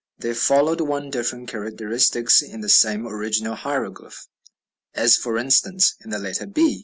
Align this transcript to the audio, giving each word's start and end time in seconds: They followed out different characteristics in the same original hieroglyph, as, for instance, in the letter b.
They 0.17 0.33
followed 0.33 0.81
out 0.81 1.11
different 1.11 1.47
characteristics 1.47 2.41
in 2.41 2.61
the 2.61 2.69
same 2.69 3.05
original 3.07 3.53
hieroglyph, 3.53 4.25
as, 4.95 5.15
for 5.15 5.37
instance, 5.37 5.93
in 6.03 6.09
the 6.09 6.17
letter 6.17 6.47
b. 6.47 6.79